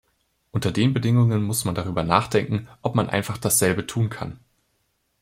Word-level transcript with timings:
Unter 0.49 0.71
den 0.71 0.93
Bedingungen 0.95 1.43
muss 1.43 1.63
man 1.63 1.75
darüber 1.75 2.01
nachdenken, 2.03 2.67
ob 2.81 2.95
man 2.95 3.07
einfach 3.07 3.37
dasselbe 3.37 3.85
tun 3.85 4.09
kann. 4.09 4.39